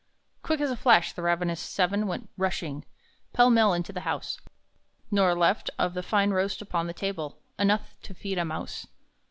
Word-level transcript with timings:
Quick 0.41 0.61
as 0.61 0.71
a 0.71 0.75
flash 0.75 1.13
the 1.13 1.21
ravenous 1.21 1.59
seven 1.59 2.07
went 2.07 2.31
rushing 2.35 2.85
Pell 3.33 3.51
mell 3.51 3.71
into 3.71 3.93
the 3.93 3.99
house, 4.01 4.39
Nor 5.11 5.35
left, 5.35 5.69
of 5.77 5.93
the 5.93 6.01
fine 6.01 6.31
roast 6.31 6.59
upon 6.59 6.87
the 6.87 6.93
table, 6.95 7.37
Enough 7.59 7.93
to 8.01 8.15
feed 8.15 8.39
a 8.39 8.45
mouse. 8.45 8.87